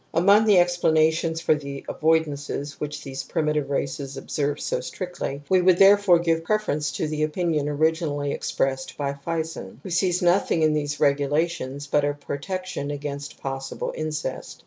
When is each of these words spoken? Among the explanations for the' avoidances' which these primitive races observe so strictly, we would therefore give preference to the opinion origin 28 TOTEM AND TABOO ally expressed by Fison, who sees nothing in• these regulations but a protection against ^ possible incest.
Among 0.15 0.45
the 0.45 0.57
explanations 0.57 1.41
for 1.41 1.53
the' 1.53 1.83
avoidances' 1.87 2.71
which 2.79 3.03
these 3.03 3.21
primitive 3.21 3.69
races 3.69 4.17
observe 4.17 4.59
so 4.59 4.79
strictly, 4.81 5.43
we 5.47 5.61
would 5.61 5.77
therefore 5.77 6.17
give 6.17 6.43
preference 6.43 6.91
to 6.93 7.07
the 7.07 7.21
opinion 7.21 7.69
origin 7.69 8.07
28 8.07 8.07
TOTEM 8.07 8.07
AND 8.07 8.07
TABOO 8.07 8.25
ally 8.25 8.33
expressed 8.73 8.97
by 8.97 9.13
Fison, 9.13 9.79
who 9.83 9.91
sees 9.91 10.23
nothing 10.23 10.63
in• 10.63 10.71
these 10.73 10.99
regulations 10.99 11.85
but 11.85 12.03
a 12.03 12.15
protection 12.15 12.89
against 12.89 13.37
^ 13.37 13.39
possible 13.41 13.93
incest. 13.95 14.59